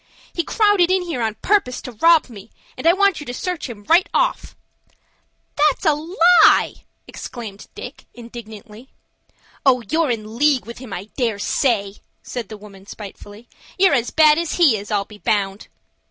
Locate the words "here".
1.03-1.21